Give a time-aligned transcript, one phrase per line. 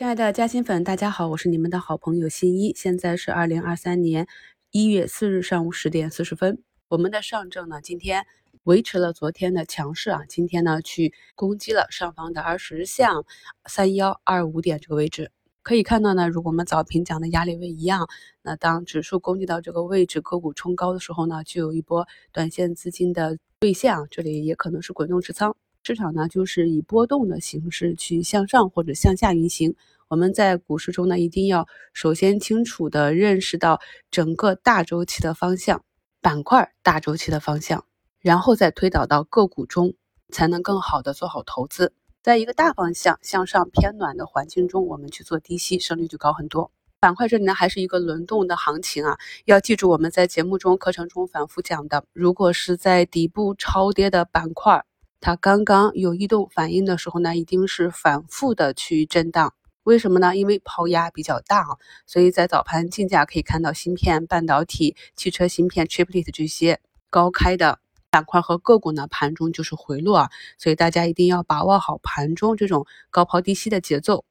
[0.00, 2.72] 亲爱的嘉兴粉，大家好，我是你们的好朋友新一。
[2.74, 4.26] 现在是二零二三年
[4.70, 6.62] 一月四日上午十点四十分。
[6.88, 8.24] 我们的上证呢，今天
[8.62, 13.10] 维持了昨天的强势啊，今天呢去攻击了上方的二十日线
[13.66, 15.32] 三幺二五点这个位置。
[15.62, 18.08] 可以看到呢，如果我们早评讲的压力位一样，
[18.40, 25.54] 那当指数攻击到这个位置，个股冲高的时候呢，就有一波短线资金的兑现啊，这里也可能是滚动持仓。
[25.82, 29.74] 市场呢，就是以波动的形式去向上或者向下运行。
[30.08, 35.82] 我们在股市中呢，一定要首先清楚的认识到整个大周期的方向，
[36.20, 37.86] 板块大周期的方向，
[38.20, 39.94] 然后再推导到个股中，
[40.30, 41.94] 才能更好的做好投资。
[42.22, 46.70] 在一个大方向向上偏暖的环境中，我们去做低吸，胜率就高很多。
[46.98, 49.16] 板块这里呢，还是一个轮动的行情啊，
[49.46, 54.84] 要记住我们在节目中、课程中反复讲的，如果是在底部超跌的板块。
[55.20, 59.52] 它刚刚有异动反应的时候呢，一定是反复的去震荡。
[59.82, 60.36] 为什么呢？
[60.36, 67.78] 因为抛压比较大啊，所以在早盘竞价可以看到芯片、半导体、汽车芯片、triplet 这些高开的
[68.10, 70.30] 板块和个股呢，盘中就是回落啊。
[70.58, 74.24] 所以大家一定要把握好盘中这种高抛低吸的节奏。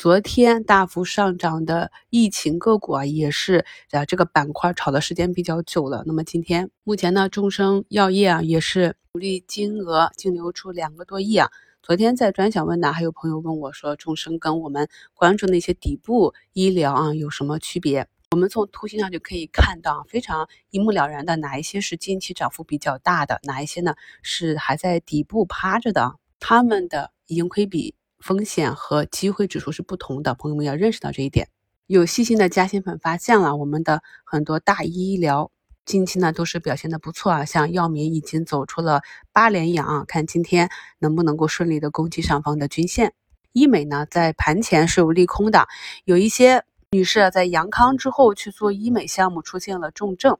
[0.00, 6.04] 昨天大幅上涨的疫情个股啊，也是啊这个板块炒的时间比较久了。
[6.06, 11.50] 那么今天目前呢，众生药业啊也是主力金额净流出两个多亿啊。
[11.82, 18.08] 昨天在专享问答，还有朋友问我说，众生跟我们关注那些底部医疗啊有什么区别？
[18.30, 27.94] 我们从图形上就可以看到非常一目了然的，哪一些是近期涨幅比较大的，哪一些呢是还在底部趴着的，他们的盈亏比。
[28.20, 31.48] 风险和机会指数是不同的，朋友们要认识到这一点。
[31.86, 35.50] 有细心的嘉兴粉发现了，我们的很多大医疗
[35.84, 43.14] 近期呢都是表现的不错啊，像药明已经走出了八连阳啊，看今天能不能够顺利的攻击上方的均线。
[43.52, 45.66] 医美呢在盘前是有利空的，
[46.04, 50.38] 有一些女士在阳康之后去做医美项目出现了重症，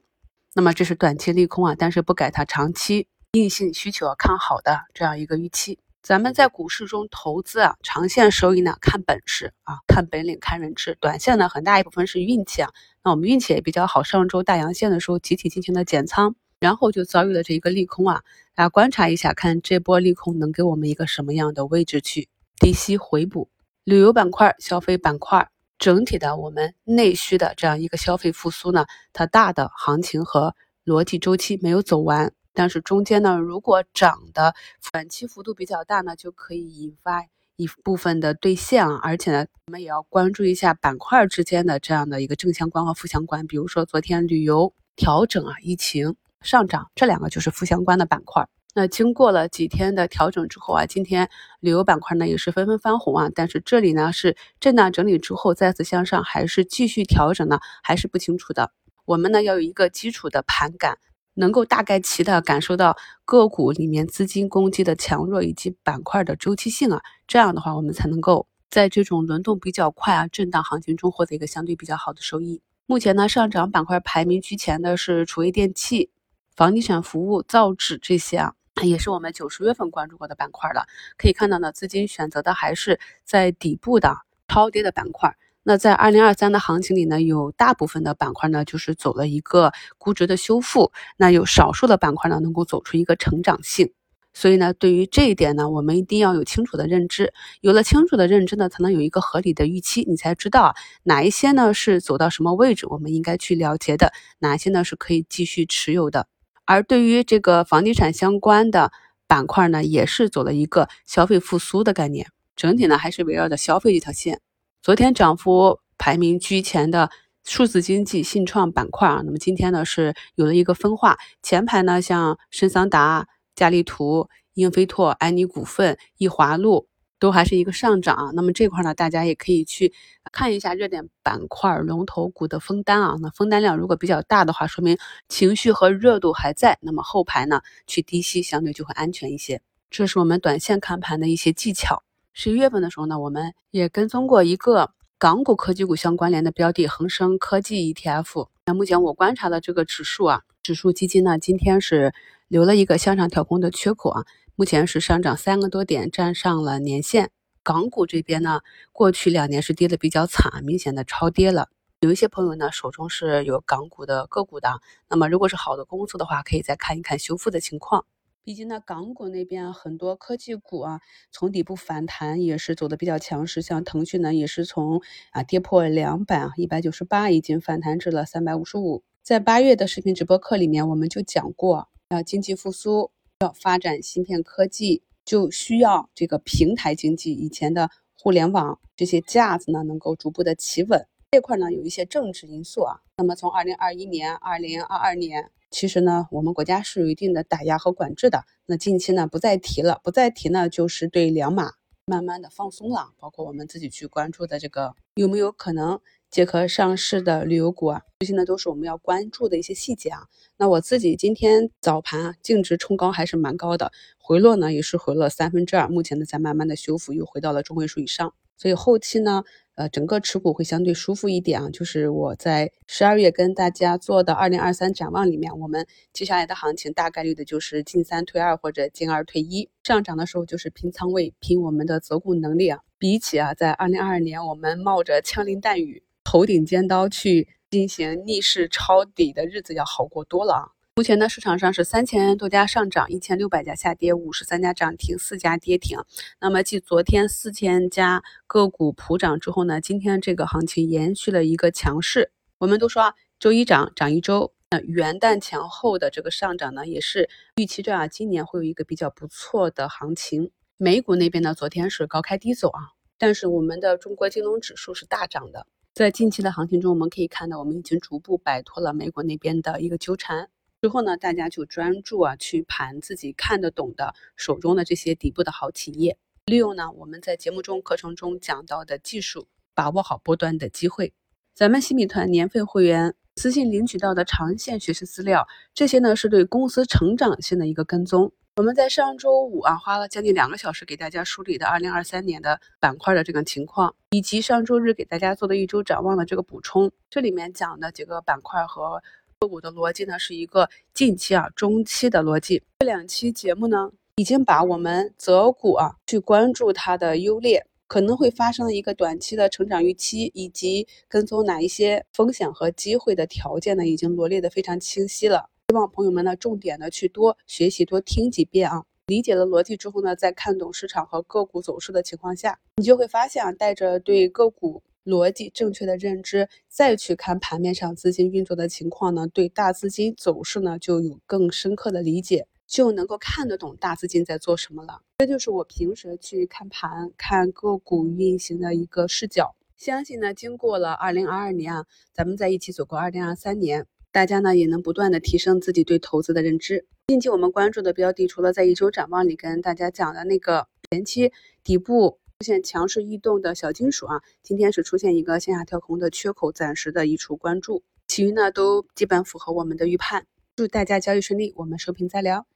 [0.53, 5.79] 那么这是短期利空啊，但是不改它长期硬性需求看好的这样一个预期。
[6.01, 12.71] 咱们在股市中投资啊，长线收益呢看本事啊，看本领，看人质；短线呢很大一部分是运气啊。
[13.03, 18.23] 那我们运气也比较好，上周大阳线的时候集体进行了减仓，然后就遭遇了这一个利空啊。
[18.55, 22.29] 大家观察一下，看这波利空能给我们一个什么样的位置去
[22.59, 23.49] 低吸回补？
[23.83, 32.33] 旅游板块、消费板块整体的我们内需的这样一个消费复苏呢，它大的行情和逻辑周期没有走完。
[32.53, 34.53] 但是中间呢，如果涨的
[34.91, 37.25] 短期幅度比较大呢，就可以引发
[37.55, 38.99] 一部分的兑现啊。
[39.01, 43.47] 而且呢，我们也要关注一下板块之间的这样的一个正相关和负相关。
[43.47, 48.47] 比如说昨天旅游调整啊，疫情上涨，这两个就是负相关的板块。
[48.73, 51.29] 那经过了几天的调整之后啊，今天
[51.59, 53.29] 旅游板块呢也是纷纷翻红啊。
[53.33, 57.59] 但是这里呢是震荡整理之后再次向上，还是继续调整呢？
[57.83, 58.71] 还是不清楚的。
[59.05, 60.97] 我们呢要有一个基础的盘感。
[61.33, 72.61] 能够大概齐的感受到个股里面资金攻击的强弱以及板块的周期性啊，这样的话我们才能够在这种轮动比较快啊、震荡行情中获得一个相对比较好的收益。
[72.85, 76.09] 目前呢，上涨板块排名居前的是厨卫电器、
[76.55, 78.53] 房地产服务、造纸这些啊，
[78.83, 80.85] 也是我们九十月份关注过的板块了。
[81.17, 85.37] 可以看到呢，资金选择的还是在底部的超跌的板块。
[85.63, 93.91] 那在二零二三的行情里呢，有大部分的板块呢，就是走了一个估值的修复，那有少数的板块呢，能够走出一个成长性。
[94.33, 97.33] 所以呢，对于这一点呢，我们一定要有清楚的认知。
[97.59, 100.73] 有了清楚的认知呢，才能有一个合理的预期，你才知道
[101.03, 106.27] 哪一些呢是走到什么位置，我们应该去了结的，哪些呢是可以继续持有的。
[106.65, 108.91] 而对于这个房地产相关的
[109.27, 114.39] 板块呢，也是走了一个消费复苏的概念，整体呢还是围绕着消费这条线。
[114.83, 117.11] 昨天涨幅排名居前的
[117.43, 126.87] 数字经济、信创板块啊，那么今天呢是有了一个分化，前排呢像深桑达、嘉利图、英飞拓、安妮股份、易华路
[127.19, 129.93] 都还是一个上涨，那么这块呢大家也可以去
[130.31, 134.97] 看一下热点板块龙头股的封单啊，那封单量如果比较大的话，说明
[135.29, 139.61] 情绪和热度还在，那么后排呢去低吸相对就会安全一些，
[139.91, 142.01] 这是我们短线看盘的一些技巧。
[142.33, 148.47] 十一月份的时候呢，我们也跟踪过一个港股科技股相关联的标的——恒生科技 ETF。
[148.65, 152.13] 那目前我观察的这个指数啊，指数基金呢，今天是
[152.47, 154.25] 留了一个向上跳空的缺口啊，
[154.55, 157.31] 目前是上涨三个多点，站上了年线。
[157.63, 158.61] 港股这边呢，
[158.93, 161.67] 过去两年是跌的比较惨，明显的超跌了。
[161.99, 164.79] 有一些朋友呢，手中是有港股的个股的，
[165.09, 168.05] 那么如果是好的公司的话，可以再看一看修复的情况。
[168.43, 170.99] 毕竟呢，港股那边很多科技股啊，
[171.31, 174.99] 从底部反弹也是走的比较强势，像腾讯呢，也是从
[175.31, 179.03] 啊跌破两百啊一百九十八，已经反弹至了三百五十五。
[179.21, 183.11] 在八月的视频直播课里面，我们就讲过，要经济复苏，
[183.41, 191.05] 要发展芯片科技，就需要这个平台经济，以前的互联网这些架子呢，能够逐步的企稳。
[191.33, 192.99] 这块呢，有一些政治因素啊。
[193.15, 195.49] 那么从二零二一年、二零二二年。
[195.69, 198.43] 其实呢，我们国家是有一定的打压和管制的。
[198.65, 201.71] 那近期呢，不再提了，不再提呢，就是对两码
[202.03, 203.13] 慢慢的放松了。
[203.17, 210.27] 包括我们自己去关注的这个有没有可能借壳上市的旅游股啊，这些呢都是我们要关注的一些细节啊。
[210.57, 218.33] 那我自己今天早盘啊，净值冲高还是蛮高的，回落呢也是回落三分之二，目前呢在慢慢的修复，又回到了中位数以上。
[218.61, 219.43] 所以后期呢。
[219.75, 221.69] 呃，整个持股会相对舒服一点啊。
[221.69, 229.69] 就是我在十二月跟大家做的二零二三展望里面，我们接下来的行情大概率的就是进三退二或者进二退一。
[229.81, 232.79] 上涨的时候就是拼仓位，拼我们的择股能力啊。
[232.99, 240.65] 比起啊，在二零二二年我们冒着枪林弹雨、头顶尖刀去进行逆势抄底的日子要好过多了啊。
[240.93, 245.97] 目前呢，市场上是三千多家上涨，一千六百家下跌，五十三家涨停，四家跌停。
[246.41, 252.33] 那么继昨天四千家个股普涨之后呢，今天这个行情延续了一个强势。
[252.57, 260.51] 我们都说啊，周一涨涨一周，那元旦前后的这个上涨呢，也是预期着啊，今年会有一个比较不错的行情。
[260.75, 262.81] 美股那边呢，昨天是高开低走啊，
[263.17, 265.65] 但是我们的中国金融指数是大涨的。
[265.93, 270.49] 在近期的行情中，我们可以看到，我们已经逐步摆脱了美国那边的一个纠缠。
[270.81, 281.13] 之后呢，大家就专注啊去盘自己看得懂的手中的这些底部的好企业，利用呢我们在节目中课程中讲到的技术，把握好波段的机会。
[281.53, 288.31] 咱们新米团年费会员私信领取到的长线学习资料，这些呢是对公司成长性的一个跟踪。
[288.55, 299.03] 我们在上周五啊花了将近两个小时给大家梳理的二零二三年的板块的这个情况，以及上周日给大家做的一周展望的这个补充，这里面讲的几个板块和。
[299.41, 302.61] 个股的逻辑呢，是一个近期啊、中期的逻辑。
[302.81, 315.49] 这两期节目呢，已经把我们择股啊，去关注它的优劣，可能会发生的一个短期的成长预期，以及跟踪哪一些风险和机会的条件呢，已经罗列的非常清晰了。
[315.69, 324.83] 希望朋友们呢，重点的去多学习、多听几遍啊，理解了逻辑之后呢，在看懂市场和个股走势的情况下，你就会发现啊，带着对个股。
[325.03, 335.01] 逻辑正确的认知，再去看盘面上资金运作的情况呢，对大资金走势呢就有更深刻的理解，就能够看得懂大资金在做什么了。
[335.17, 339.55] 这就是我平时去看盘、看个股运行的一个视角。
[339.75, 346.85] 相信呢，经过了二零二二年啊，咱们在一起走过二零二三年，大家呢也能不断的提升自己对投资的认知。
[347.07, 351.31] 近期我们关注的标的，除了在一周展望里跟大家讲的那个前期
[351.63, 352.20] 底部。
[352.41, 360.25] 出现强势异动的小金属啊，今天是出现一个向下跳空的缺口，暂时的移除关注，其余呢都基本符合我们的预判。
[360.55, 362.47] 祝大家交易顺利，我们收评再聊。